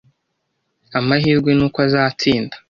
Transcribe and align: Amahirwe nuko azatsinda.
Amahirwe 0.99 1.51
nuko 1.53 1.77
azatsinda. 1.87 2.55